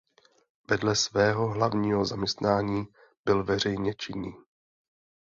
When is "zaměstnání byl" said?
2.05-3.43